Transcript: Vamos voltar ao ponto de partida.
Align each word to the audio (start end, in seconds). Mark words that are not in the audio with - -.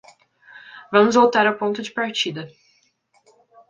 Vamos 0.93 1.13
voltar 1.19 1.45
ao 1.47 1.57
ponto 1.61 1.79
de 1.85 1.91
partida. 1.99 2.43